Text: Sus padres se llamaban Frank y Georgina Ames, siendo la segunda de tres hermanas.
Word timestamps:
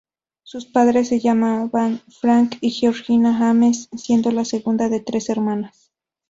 Sus 0.41 0.65
padres 0.65 1.09
se 1.09 1.19
llamaban 1.19 2.01
Frank 2.09 2.55
y 2.59 2.71
Georgina 2.71 3.47
Ames, 3.51 3.87
siendo 3.95 4.31
la 4.31 4.45
segunda 4.45 4.89
de 4.89 4.99
tres 5.01 5.29
hermanas. 5.29 5.91